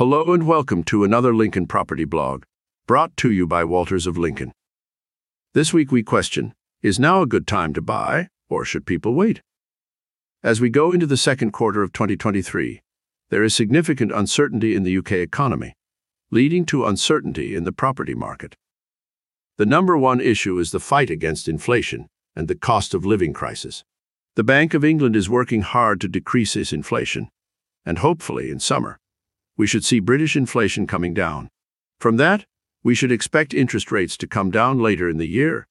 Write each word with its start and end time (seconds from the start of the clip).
Hello 0.00 0.32
and 0.32 0.46
welcome 0.46 0.82
to 0.84 1.04
another 1.04 1.34
Lincoln 1.34 1.66
Property 1.66 2.06
blog, 2.06 2.44
brought 2.86 3.14
to 3.18 3.30
you 3.30 3.46
by 3.46 3.64
Walters 3.64 4.06
of 4.06 4.16
Lincoln. 4.16 4.50
This 5.52 5.74
week 5.74 5.92
we 5.92 6.02
question 6.02 6.54
Is 6.80 6.98
now 6.98 7.20
a 7.20 7.26
good 7.26 7.46
time 7.46 7.74
to 7.74 7.82
buy, 7.82 8.28
or 8.48 8.64
should 8.64 8.86
people 8.86 9.12
wait? 9.12 9.42
As 10.42 10.58
we 10.58 10.70
go 10.70 10.90
into 10.90 11.06
the 11.06 11.18
second 11.18 11.50
quarter 11.50 11.82
of 11.82 11.92
2023, 11.92 12.80
there 13.28 13.44
is 13.44 13.54
significant 13.54 14.10
uncertainty 14.10 14.74
in 14.74 14.84
the 14.84 14.96
UK 14.96 15.12
economy, 15.12 15.74
leading 16.30 16.64
to 16.64 16.86
uncertainty 16.86 17.54
in 17.54 17.64
the 17.64 17.70
property 17.70 18.14
market. 18.14 18.56
The 19.58 19.66
number 19.66 19.98
one 19.98 20.22
issue 20.22 20.58
is 20.58 20.70
the 20.70 20.80
fight 20.80 21.10
against 21.10 21.46
inflation 21.46 22.06
and 22.34 22.48
the 22.48 22.54
cost 22.54 22.94
of 22.94 23.04
living 23.04 23.34
crisis. 23.34 23.84
The 24.34 24.44
Bank 24.44 24.72
of 24.72 24.82
England 24.82 25.14
is 25.14 25.28
working 25.28 25.60
hard 25.60 26.00
to 26.00 26.08
decrease 26.08 26.54
this 26.54 26.72
inflation, 26.72 27.28
and 27.84 27.98
hopefully, 27.98 28.50
in 28.50 28.60
summer, 28.60 28.98
we 29.60 29.66
should 29.66 29.84
see 29.84 30.00
British 30.00 30.36
inflation 30.36 30.86
coming 30.86 31.12
down. 31.12 31.50
From 31.98 32.16
that, 32.16 32.46
we 32.82 32.94
should 32.94 33.12
expect 33.12 33.52
interest 33.52 33.92
rates 33.92 34.16
to 34.16 34.26
come 34.26 34.50
down 34.50 34.78
later 34.78 35.06
in 35.06 35.18
the 35.18 35.28
year, 35.28 35.66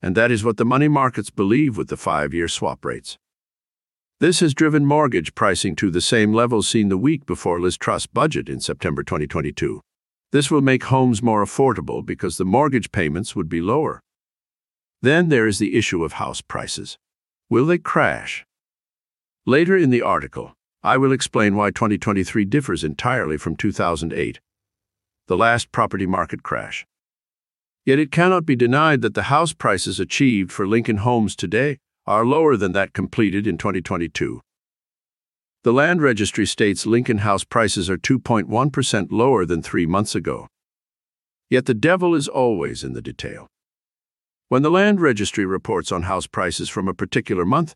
and 0.00 0.16
that 0.16 0.30
is 0.30 0.42
what 0.42 0.56
the 0.56 0.64
money 0.64 0.88
markets 0.88 1.28
believe 1.28 1.76
with 1.76 1.88
the 1.88 1.98
five 1.98 2.32
year 2.32 2.48
swap 2.48 2.82
rates. 2.82 3.18
This 4.20 4.40
has 4.40 4.54
driven 4.54 4.86
mortgage 4.86 5.34
pricing 5.34 5.76
to 5.76 5.90
the 5.90 6.00
same 6.00 6.32
levels 6.32 6.66
seen 6.66 6.88
the 6.88 6.96
week 6.96 7.26
before 7.26 7.60
Liz 7.60 7.76
Truss' 7.76 8.06
budget 8.06 8.48
in 8.48 8.58
September 8.58 9.02
2022. 9.02 9.82
This 10.32 10.50
will 10.50 10.62
make 10.62 10.84
homes 10.84 11.22
more 11.22 11.44
affordable 11.44 12.02
because 12.02 12.38
the 12.38 12.46
mortgage 12.46 12.90
payments 12.90 13.36
would 13.36 13.50
be 13.50 13.60
lower. 13.60 14.00
Then 15.02 15.28
there 15.28 15.46
is 15.46 15.58
the 15.58 15.76
issue 15.76 16.04
of 16.04 16.14
house 16.14 16.40
prices. 16.40 16.96
Will 17.50 17.66
they 17.66 17.76
crash? 17.76 18.46
Later 19.44 19.76
in 19.76 19.90
the 19.90 20.00
article, 20.00 20.54
I 20.82 20.96
will 20.96 21.12
explain 21.12 21.56
why 21.56 21.70
2023 21.70 22.46
differs 22.46 22.84
entirely 22.84 23.36
from 23.36 23.54
2008, 23.54 24.40
the 25.26 25.36
last 25.36 25.72
property 25.72 26.06
market 26.06 26.42
crash. 26.42 26.86
Yet 27.84 27.98
it 27.98 28.10
cannot 28.10 28.46
be 28.46 28.56
denied 28.56 29.02
that 29.02 29.12
the 29.12 29.24
house 29.24 29.52
prices 29.52 30.00
achieved 30.00 30.50
for 30.50 30.66
Lincoln 30.66 30.98
homes 30.98 31.36
today 31.36 31.78
are 32.06 32.24
lower 32.24 32.56
than 32.56 32.72
that 32.72 32.94
completed 32.94 33.46
in 33.46 33.58
2022. 33.58 34.40
The 35.64 35.72
land 35.72 36.00
registry 36.00 36.46
states 36.46 36.86
Lincoln 36.86 37.18
house 37.18 37.44
prices 37.44 37.90
are 37.90 37.98
2.1% 37.98 39.08
lower 39.10 39.44
than 39.44 39.60
three 39.60 39.84
months 39.84 40.14
ago. 40.14 40.46
Yet 41.50 41.66
the 41.66 41.74
devil 41.74 42.14
is 42.14 42.26
always 42.26 42.82
in 42.82 42.94
the 42.94 43.02
detail. 43.02 43.48
When 44.48 44.62
the 44.62 44.70
land 44.70 45.02
registry 45.02 45.44
reports 45.44 45.92
on 45.92 46.04
house 46.04 46.26
prices 46.26 46.70
from 46.70 46.88
a 46.88 46.94
particular 46.94 47.44
month, 47.44 47.74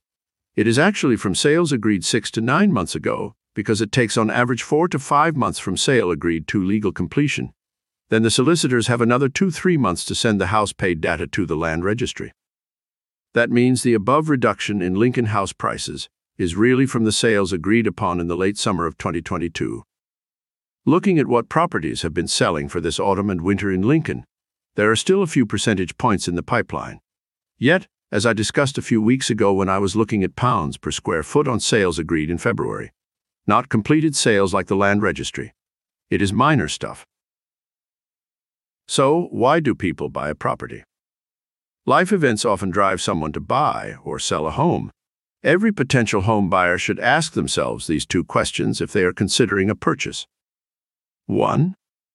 it 0.56 0.66
is 0.66 0.78
actually 0.78 1.16
from 1.16 1.34
sales 1.34 1.72
agreed 1.72 2.04
six 2.04 2.30
to 2.30 2.40
nine 2.40 2.72
months 2.72 2.94
ago 2.94 3.34
because 3.54 3.80
it 3.80 3.92
takes 3.92 4.16
on 4.16 4.30
average 4.30 4.62
four 4.62 4.88
to 4.88 4.98
five 4.98 5.36
months 5.36 5.58
from 5.58 5.76
sale 5.76 6.10
agreed 6.10 6.46
to 6.48 6.62
legal 6.62 6.92
completion. 6.92 7.52
Then 8.08 8.22
the 8.22 8.30
solicitors 8.30 8.86
have 8.88 9.00
another 9.00 9.28
two, 9.28 9.50
three 9.50 9.76
months 9.76 10.04
to 10.06 10.14
send 10.14 10.40
the 10.40 10.46
house 10.46 10.72
paid 10.72 11.00
data 11.00 11.26
to 11.28 11.46
the 11.46 11.56
land 11.56 11.84
registry. 11.84 12.32
That 13.32 13.50
means 13.50 13.82
the 13.82 13.94
above 13.94 14.28
reduction 14.28 14.80
in 14.80 14.94
Lincoln 14.94 15.26
house 15.26 15.52
prices 15.52 16.08
is 16.36 16.56
really 16.56 16.86
from 16.86 17.04
the 17.04 17.12
sales 17.12 17.52
agreed 17.52 17.86
upon 17.86 18.20
in 18.20 18.28
the 18.28 18.36
late 18.36 18.58
summer 18.58 18.86
of 18.86 18.98
2022. 18.98 19.82
Looking 20.84 21.18
at 21.18 21.26
what 21.26 21.48
properties 21.48 22.02
have 22.02 22.12
been 22.12 22.28
selling 22.28 22.68
for 22.68 22.80
this 22.80 23.00
autumn 23.00 23.30
and 23.30 23.40
winter 23.40 23.70
in 23.70 23.82
Lincoln, 23.82 24.24
there 24.74 24.90
are 24.90 24.96
still 24.96 25.22
a 25.22 25.26
few 25.26 25.46
percentage 25.46 25.96
points 25.96 26.28
in 26.28 26.34
the 26.34 26.42
pipeline. 26.42 27.00
Yet, 27.56 27.86
as 28.14 28.24
I 28.24 28.32
discussed 28.32 28.78
a 28.78 28.82
few 28.82 29.02
weeks 29.02 29.28
ago 29.28 29.52
when 29.52 29.68
I 29.68 29.80
was 29.80 29.96
looking 29.96 30.22
at 30.22 30.36
pounds 30.36 30.76
per 30.76 30.92
square 30.92 31.24
foot 31.24 31.48
on 31.48 31.58
sales 31.58 31.98
agreed 31.98 32.30
in 32.30 32.38
February, 32.38 32.92
not 33.44 33.68
completed 33.68 34.14
sales 34.14 34.54
like 34.54 34.68
the 34.68 34.76
land 34.76 35.02
registry. 35.02 35.52
It 36.10 36.22
is 36.22 36.32
minor 36.32 36.68
stuff. 36.68 37.04
So, 38.86 39.26
why 39.32 39.58
do 39.58 39.74
people 39.74 40.10
buy 40.10 40.28
a 40.30 40.36
property? 40.36 40.84
Life 41.86 42.12
events 42.12 42.44
often 42.44 42.70
drive 42.70 43.00
someone 43.00 43.32
to 43.32 43.40
buy 43.40 43.96
or 44.04 44.20
sell 44.20 44.46
a 44.46 44.52
home. 44.52 44.92
Every 45.42 45.72
potential 45.72 46.20
home 46.20 46.48
buyer 46.48 46.78
should 46.78 47.00
ask 47.00 47.32
themselves 47.32 47.88
these 47.88 48.06
two 48.06 48.22
questions 48.22 48.80
if 48.80 48.92
they 48.92 49.02
are 49.02 49.12
considering 49.12 49.68
a 49.68 49.74
purchase. 49.74 50.24
1. 51.26 51.74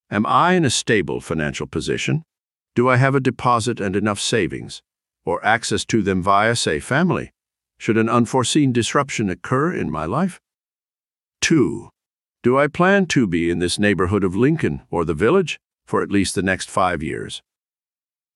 Am 0.09 0.25
I 0.25 0.53
in 0.53 0.63
a 0.63 0.69
stable 0.69 1.19
financial 1.19 1.67
position? 1.67 2.23
Do 2.73 2.87
I 2.87 2.95
have 2.95 3.15
a 3.15 3.19
deposit 3.19 3.81
and 3.81 3.97
enough 3.97 4.21
savings, 4.21 4.81
or 5.25 5.43
access 5.45 5.85
to 5.85 6.01
them 6.01 6.21
via, 6.21 6.55
say, 6.55 6.79
family, 6.79 7.31
should 7.77 7.97
an 7.97 8.09
unforeseen 8.09 8.73
disruption 8.73 9.29
occur 9.29 9.73
in 9.73 9.89
my 9.89 10.05
life? 10.05 10.39
2. 11.41 11.89
Do 12.43 12.57
I 12.57 12.67
plan 12.67 13.05
to 13.07 13.27
be 13.27 13.49
in 13.49 13.59
this 13.59 13.79
neighborhood 13.79 14.23
of 14.23 14.35
Lincoln 14.35 14.81
or 14.89 15.05
the 15.05 15.13
village 15.13 15.59
for 15.85 16.01
at 16.01 16.11
least 16.11 16.35
the 16.35 16.41
next 16.41 16.69
five 16.69 17.01
years? 17.03 17.41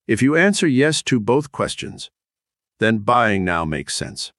If 0.06 0.20
you 0.20 0.36
answer 0.36 0.66
yes 0.66 1.02
to 1.04 1.18
both 1.18 1.52
questions, 1.52 2.10
then 2.80 2.98
buying 2.98 3.44
now 3.44 3.64
makes 3.64 3.94
sense. 3.94 4.32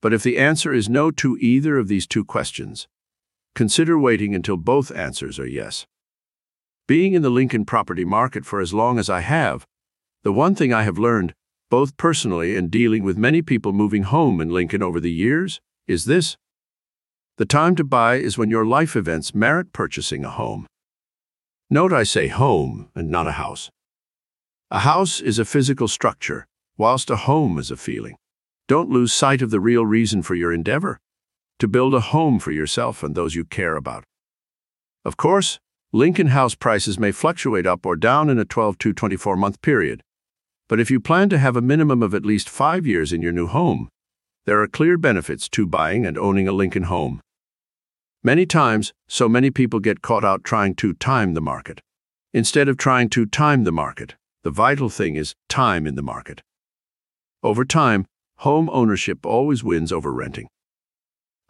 But 0.00 0.12
if 0.12 0.22
the 0.22 0.38
answer 0.38 0.72
is 0.72 0.88
no 0.88 1.12
to 1.12 1.38
either 1.40 1.78
of 1.78 1.86
these 1.86 2.06
two 2.06 2.24
questions, 2.24 2.88
consider 3.54 3.98
waiting 3.98 4.34
until 4.34 4.56
both 4.56 4.90
answers 4.90 5.38
are 5.38 5.46
yes. 5.46 5.86
Being 6.88 7.14
in 7.14 7.22
the 7.22 7.30
Lincoln 7.30 7.64
property 7.64 8.04
market 8.04 8.44
for 8.44 8.60
as 8.60 8.74
long 8.74 8.98
as 8.98 9.08
I 9.08 9.20
have, 9.20 9.66
the 10.24 10.32
one 10.32 10.56
thing 10.56 10.72
I 10.72 10.82
have 10.82 10.98
learned, 10.98 11.34
both 11.72 11.96
personally 11.96 12.54
and 12.54 12.70
dealing 12.70 13.02
with 13.02 13.16
many 13.16 13.40
people 13.40 13.72
moving 13.72 14.02
home 14.02 14.42
in 14.42 14.50
Lincoln 14.50 14.82
over 14.82 15.00
the 15.00 15.10
years, 15.10 15.58
is 15.86 16.04
this. 16.04 16.36
The 17.38 17.46
time 17.46 17.76
to 17.76 17.82
buy 17.82 18.16
is 18.16 18.36
when 18.36 18.50
your 18.50 18.66
life 18.66 18.94
events 18.94 19.34
merit 19.34 19.72
purchasing 19.72 20.22
a 20.22 20.28
home. 20.28 20.66
Note 21.70 21.90
I 21.90 22.02
say 22.02 22.28
home 22.28 22.90
and 22.94 23.10
not 23.10 23.26
a 23.26 23.38
house. 23.40 23.70
A 24.70 24.80
house 24.80 25.18
is 25.18 25.38
a 25.38 25.46
physical 25.46 25.88
structure, 25.88 26.46
whilst 26.76 27.08
a 27.08 27.16
home 27.16 27.58
is 27.58 27.70
a 27.70 27.78
feeling. 27.78 28.16
Don't 28.68 28.90
lose 28.90 29.14
sight 29.14 29.40
of 29.40 29.50
the 29.50 29.58
real 29.58 29.86
reason 29.86 30.20
for 30.20 30.34
your 30.34 30.52
endeavor 30.52 30.98
to 31.58 31.66
build 31.66 31.94
a 31.94 32.00
home 32.00 32.38
for 32.38 32.52
yourself 32.52 33.02
and 33.02 33.14
those 33.14 33.34
you 33.34 33.46
care 33.46 33.76
about. 33.76 34.04
Of 35.06 35.16
course, 35.16 35.58
Lincoln 35.90 36.26
house 36.26 36.54
prices 36.54 36.98
may 36.98 37.12
fluctuate 37.12 37.66
up 37.66 37.86
or 37.86 37.96
down 37.96 38.28
in 38.28 38.38
a 38.38 38.44
12 38.44 38.76
to 38.76 38.92
24 38.92 39.36
month 39.38 39.62
period. 39.62 40.02
But 40.72 40.80
if 40.80 40.90
you 40.90 41.00
plan 41.00 41.28
to 41.28 41.38
have 41.38 41.54
a 41.54 41.60
minimum 41.60 42.02
of 42.02 42.14
at 42.14 42.24
least 42.24 42.48
five 42.48 42.86
years 42.86 43.12
in 43.12 43.20
your 43.20 43.30
new 43.30 43.46
home, 43.46 43.90
there 44.46 44.62
are 44.62 44.66
clear 44.66 44.96
benefits 44.96 45.46
to 45.50 45.66
buying 45.66 46.06
and 46.06 46.16
owning 46.16 46.48
a 46.48 46.52
Lincoln 46.52 46.84
home. 46.84 47.20
Many 48.22 48.46
times, 48.46 48.94
so 49.06 49.28
many 49.28 49.50
people 49.50 49.80
get 49.80 50.00
caught 50.00 50.24
out 50.24 50.44
trying 50.44 50.74
to 50.76 50.94
time 50.94 51.34
the 51.34 51.42
market. 51.42 51.82
Instead 52.32 52.70
of 52.70 52.78
trying 52.78 53.10
to 53.10 53.26
time 53.26 53.64
the 53.64 53.70
market, 53.70 54.14
the 54.44 54.50
vital 54.50 54.88
thing 54.88 55.14
is 55.14 55.34
time 55.46 55.86
in 55.86 55.94
the 55.94 56.00
market. 56.00 56.40
Over 57.42 57.66
time, 57.66 58.06
home 58.38 58.70
ownership 58.72 59.26
always 59.26 59.62
wins 59.62 59.92
over 59.92 60.10
renting. 60.10 60.48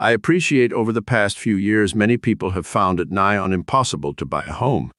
I 0.01 0.11
appreciate 0.11 0.73
over 0.73 0.91
the 0.91 1.01
past 1.01 1.39
few 1.39 1.55
years 1.55 1.95
many 1.95 2.17
people 2.17 2.51
have 2.59 2.67
found 2.67 2.99
it 2.99 3.13
nigh 3.13 3.37
on 3.37 3.53
impossible 3.53 4.15
to 4.15 4.27
buy 4.27 4.43
a 4.49 4.53
home. 4.53 4.91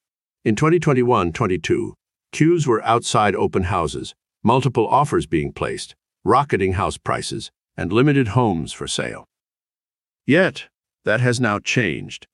In 0.46 0.56
2021-22, 0.56 1.92
queues 2.34 2.68
were 2.68 2.84
outside 2.84 3.36
open 3.36 3.64
houses, 3.64 4.14
multiple 4.44 4.86
offers 4.88 5.26
being 5.26 5.54
placed, 5.54 5.96
rocketing 6.26 6.74
house 6.74 6.98
prices, 6.98 7.50
and 7.78 7.94
limited 7.94 8.30
homes 8.30 8.74
for 8.74 8.88
sale. 8.88 9.24
Yet, 10.26 10.68
that 11.06 11.22
has 11.22 11.40
now 11.40 11.60
changed. 11.60 12.28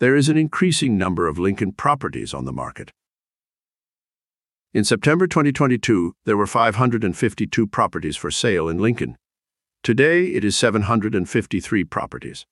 There 0.00 0.14
is 0.14 0.28
an 0.28 0.36
increasing 0.36 0.98
number 0.98 1.26
of 1.26 1.38
Lincoln 1.38 1.72
properties 1.72 2.34
on 2.34 2.44
the 2.44 2.52
market. 2.52 2.90
In 4.74 4.84
September 4.84 5.26
2022, 5.26 6.12
there 6.26 6.36
were 6.36 6.46
552 6.46 7.66
properties 7.66 8.16
for 8.16 8.30
sale 8.30 8.68
in 8.68 8.78
Lincoln, 8.78 9.16
Today, 9.84 10.28
it 10.28 10.46
is 10.46 10.56
753 10.56 11.84
properties. 11.84 12.46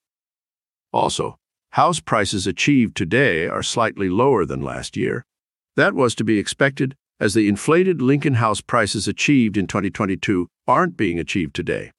Also, 0.92 1.38
house 1.70 1.98
prices 1.98 2.46
achieved 2.46 2.94
today 2.94 3.48
are 3.48 3.62
slightly 3.62 4.10
lower 4.10 4.44
than 4.44 4.60
last 4.60 4.98
year. 4.98 5.24
That 5.74 5.94
was 5.94 6.14
to 6.16 6.24
be 6.24 6.38
expected, 6.38 6.96
as 7.18 7.32
the 7.32 7.48
inflated 7.48 8.02
Lincoln 8.02 8.34
house 8.34 8.60
prices 8.60 9.08
achieved 9.08 9.56
in 9.56 9.66
2022 9.66 10.48
aren't 10.66 10.96
being 10.96 11.18
achieved 11.18 11.54
today. 11.54 11.92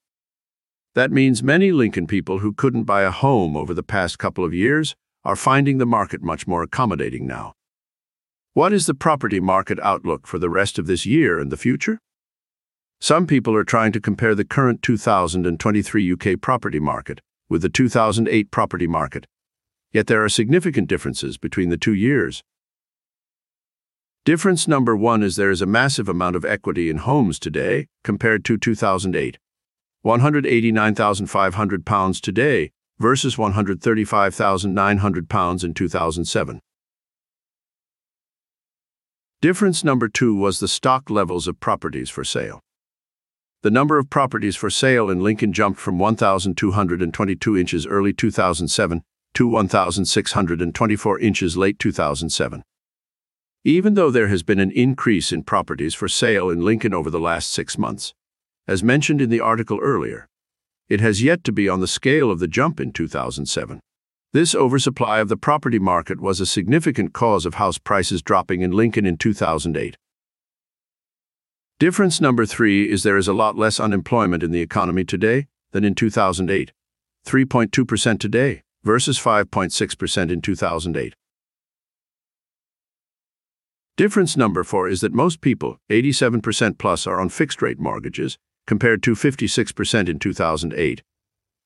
That 0.94 1.12
means 1.12 1.42
many 1.42 1.72
Lincoln 1.72 2.06
people 2.06 2.40
who 2.40 2.54
couldn't 2.54 2.84
buy 2.84 3.02
a 3.02 3.10
home 3.10 3.58
over 3.58 3.74
the 3.74 3.82
past 3.82 4.20
couple 4.20 4.46
of 4.46 4.54
years 4.54 4.96
are 5.24 5.36
finding 5.36 5.80
the 5.80 5.88
market 5.88 6.22
much 6.22 6.46
more 6.46 6.62
accommodating 6.62 7.26
now. 7.26 7.54
What 8.54 8.74
is 8.74 8.86
the 8.86 8.94
property 8.94 9.40
market 9.40 9.80
outlook 9.80 10.28
for 10.28 10.38
the 10.38 10.52
rest 10.52 10.78
of 10.78 10.86
this 10.86 11.08
year 11.08 11.40
and 11.40 11.52
the 11.52 11.58
future? 11.58 11.98
Some 13.02 13.26
people 13.26 13.56
are 13.56 13.64
trying 13.64 13.92
to 13.94 14.00
compare 14.00 14.36
the 14.36 14.46
current 14.46 14.84
2023 14.84 16.14
UK 16.14 16.40
property 16.40 16.80
market 16.80 17.22
with 17.50 17.64
the 17.64 17.70
2008 17.70 18.52
property 18.52 18.86
market, 18.86 19.26
yet 19.92 20.06
there 20.06 20.24
are 20.24 20.30
significant 20.30 20.88
differences 20.88 21.40
between 21.40 21.70
the 21.70 21.78
two 21.78 21.96
years. 21.96 22.44
Difference 24.26 24.70
number 24.70 24.96
one 24.96 25.22
is 25.22 25.36
there 25.36 25.52
is 25.52 25.62
a 25.62 25.66
massive 25.66 26.08
amount 26.08 26.38
of 26.38 26.46
equity 26.46 26.90
in 26.90 27.00
homes 27.00 27.38
today 27.38 27.88
compared 28.06 28.46
to 28.46 28.58
2008. 28.58 29.38
£189,500 30.06 32.22
today 32.22 32.72
versus 33.00 33.36
£135,900 33.36 35.64
in 35.66 35.74
2007. 35.74 36.62
Difference 39.42 39.84
number 39.84 40.08
two 40.08 40.34
was 40.34 40.62
the 40.62 40.70
stock 40.70 41.10
levels 41.10 41.46
of 41.46 41.60
properties 41.60 42.10
for 42.10 42.24
sale. 42.24 42.62
The 43.62 43.72
number 43.72 43.98
of 43.98 44.10
properties 44.10 44.56
for 44.56 44.70
sale 44.70 45.10
in 45.10 45.20
Lincoln 45.20 45.52
jumped 45.52 45.82
from 45.82 46.00
1,222 46.00 47.58
inches 47.58 47.86
early 47.86 48.14
2007 48.14 49.02
to 49.34 49.48
1,624 49.50 51.20
inches 51.20 51.58
late 51.58 51.78
2007. 51.78 52.64
Even 53.66 53.94
though 53.94 54.12
there 54.12 54.28
has 54.28 54.44
been 54.44 54.60
an 54.60 54.72
increase 54.72 55.32
in 55.32 55.44
properties 55.44 55.94
for 55.94 56.10
sale 56.10 56.50
in 56.50 56.66
Lincoln 56.66 56.94
over 56.94 57.10
the 57.10 57.20
last 57.20 57.50
six 57.50 57.78
months, 57.78 58.14
as 58.68 58.84
mentioned 58.84 59.22
in 59.22 59.30
the 59.30 59.40
article 59.40 59.80
earlier, 59.82 60.28
it 60.90 61.00
has 61.00 61.24
yet 61.24 61.46
to 61.46 61.54
be 61.54 61.70
on 61.70 61.80
the 61.80 61.88
scale 61.88 62.30
of 62.30 62.40
the 62.40 62.48
jump 62.48 62.82
in 62.82 62.92
2007. 62.92 63.80
This 64.34 64.54
oversupply 64.54 65.20
of 65.20 65.30
the 65.30 65.38
property 65.38 65.80
market 65.80 66.20
was 66.20 66.42
a 66.42 66.46
significant 66.46 67.14
cause 67.14 67.46
of 67.46 67.54
house 67.54 67.78
prices 67.78 68.22
dropping 68.22 68.62
in 68.62 68.72
Lincoln 68.72 69.06
in 69.06 69.16
2008. 69.16 69.96
Difference 71.80 72.20
number 72.20 72.46
three 72.46 72.90
is 72.90 73.04
there 73.04 73.18
is 73.18 73.30
a 73.30 73.34
lot 73.34 73.58
less 73.58 73.80
unemployment 73.80 74.44
in 74.44 74.52
the 74.52 74.62
economy 74.62 75.06
today 75.06 75.48
than 75.72 75.86
in 75.86 75.96
2008. 75.96 76.74
3.2% 77.26 78.20
today 78.20 78.62
versus 78.84 79.18
5.6% 79.18 80.32
in 80.32 80.42
2008. 80.42 81.16
Difference 83.96 84.36
number 84.36 84.64
four 84.64 84.90
is 84.90 85.02
that 85.02 85.14
most 85.14 85.40
people, 85.40 85.78
87% 85.92 86.80
plus, 86.80 87.06
are 87.06 87.22
on 87.22 87.30
fixed 87.30 87.62
rate 87.62 87.80
mortgages, 87.80 88.40
compared 88.66 89.04
to 89.04 89.14
56% 89.14 90.10
in 90.10 90.18
2008. 90.18 91.04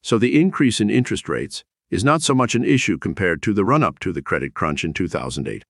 So 0.03 0.17
the 0.17 0.37
increase 0.37 0.81
in 0.81 0.89
interest 0.89 1.29
rates 1.29 1.63
is 1.89 2.03
not 2.03 2.21
so 2.21 2.35
much 2.35 2.53
an 2.53 2.65
issue 2.65 2.97
compared 2.97 3.41
to 3.43 3.53
the 3.53 3.63
run 3.63 3.81
up 3.81 3.99
to 3.99 4.11
the 4.11 4.21
credit 4.21 4.53
crunch 4.53 4.83
in 4.83 4.93
2008. 4.93 5.63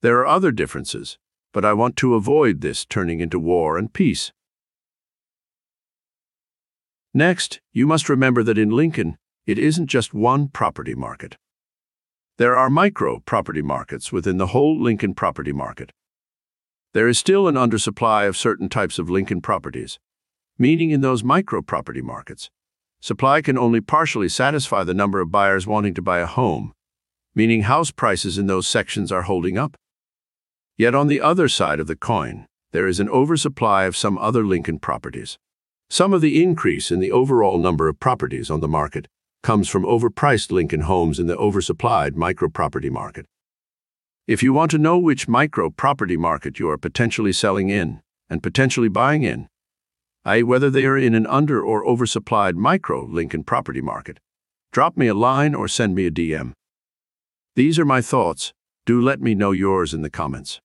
There 0.00 0.18
are 0.18 0.26
other 0.26 0.50
differences, 0.50 1.16
but 1.52 1.64
I 1.64 1.74
want 1.74 1.94
to 1.98 2.16
avoid 2.16 2.60
this 2.60 2.84
turning 2.84 3.20
into 3.20 3.38
war 3.38 3.78
and 3.78 3.92
peace. 3.92 4.32
Next, 7.14 7.60
you 7.72 7.86
must 7.86 8.08
remember 8.08 8.42
that 8.42 8.58
in 8.58 8.70
Lincoln, 8.70 9.16
it 9.46 9.60
isn't 9.60 9.86
just 9.86 10.12
one 10.12 10.48
property 10.48 10.96
market. 10.96 11.36
There 12.42 12.56
are 12.56 12.68
micro 12.68 13.20
property 13.20 13.62
markets 13.62 14.10
within 14.10 14.38
the 14.38 14.48
whole 14.48 14.76
Lincoln 14.76 15.14
property 15.14 15.52
market. 15.52 15.92
There 16.92 17.06
is 17.06 17.16
still 17.16 17.46
an 17.46 17.54
undersupply 17.54 18.26
of 18.26 18.36
certain 18.36 18.68
types 18.68 18.98
of 18.98 19.08
Lincoln 19.08 19.40
properties, 19.40 20.00
meaning 20.58 20.90
in 20.90 21.02
those 21.02 21.22
micro 21.22 21.62
property 21.62 22.02
markets, 22.02 22.50
supply 23.00 23.42
can 23.42 23.56
only 23.56 23.80
partially 23.80 24.28
satisfy 24.28 24.82
the 24.82 24.92
number 24.92 25.20
of 25.20 25.30
buyers 25.30 25.68
wanting 25.68 25.94
to 25.94 26.02
buy 26.02 26.18
a 26.18 26.26
home, 26.26 26.72
meaning 27.32 27.62
house 27.62 27.92
prices 27.92 28.38
in 28.38 28.48
those 28.48 28.66
sections 28.66 29.12
are 29.12 29.22
holding 29.22 29.56
up. 29.56 29.76
Yet 30.76 30.96
on 30.96 31.06
the 31.06 31.20
other 31.20 31.46
side 31.46 31.78
of 31.78 31.86
the 31.86 31.94
coin, 31.94 32.46
there 32.72 32.88
is 32.88 32.98
an 32.98 33.08
oversupply 33.08 33.84
of 33.84 33.96
some 33.96 34.18
other 34.18 34.44
Lincoln 34.44 34.80
properties. 34.80 35.38
Some 35.88 36.12
of 36.12 36.20
the 36.20 36.42
increase 36.42 36.90
in 36.90 36.98
the 36.98 37.12
overall 37.12 37.58
number 37.58 37.86
of 37.86 38.00
properties 38.00 38.50
on 38.50 38.58
the 38.58 38.66
market 38.66 39.06
comes 39.42 39.68
from 39.68 39.84
overpriced 39.84 40.52
Lincoln 40.52 40.82
homes 40.82 41.18
in 41.18 41.26
the 41.26 41.36
oversupplied 41.36 42.14
micro-property 42.14 42.90
market. 42.90 43.26
If 44.26 44.42
you 44.42 44.52
want 44.52 44.70
to 44.70 44.78
know 44.78 44.98
which 44.98 45.26
micro-property 45.26 46.16
market 46.16 46.60
you 46.60 46.70
are 46.70 46.78
potentially 46.78 47.32
selling 47.32 47.68
in 47.68 48.00
and 48.30 48.42
potentially 48.42 48.88
buying 48.88 49.24
in, 49.24 49.48
i.e. 50.24 50.44
whether 50.44 50.70
they 50.70 50.84
are 50.84 50.96
in 50.96 51.14
an 51.14 51.26
under 51.26 51.60
or 51.60 51.84
oversupplied 51.84 52.54
micro 52.54 53.04
Lincoln 53.04 53.42
property 53.42 53.80
market, 53.80 54.20
drop 54.70 54.96
me 54.96 55.08
a 55.08 55.14
line 55.14 55.54
or 55.54 55.66
send 55.66 55.96
me 55.96 56.06
a 56.06 56.10
DM. 56.10 56.52
These 57.56 57.78
are 57.80 57.84
my 57.84 58.00
thoughts. 58.00 58.52
Do 58.86 59.00
let 59.00 59.20
me 59.20 59.34
know 59.34 59.50
yours 59.50 59.92
in 59.92 60.02
the 60.02 60.10
comments. 60.10 60.60